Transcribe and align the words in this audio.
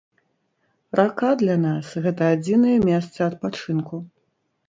Рака 0.99 1.31
для 1.41 1.57
нас, 1.65 1.91
гэта 2.07 2.23
адзінае 2.37 2.73
месца 2.89 3.19
адпачынку. 3.29 3.95